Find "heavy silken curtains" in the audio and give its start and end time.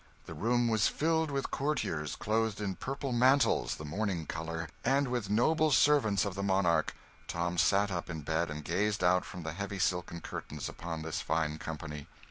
9.53-10.67